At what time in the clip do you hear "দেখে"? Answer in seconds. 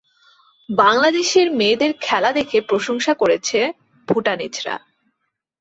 2.31-2.57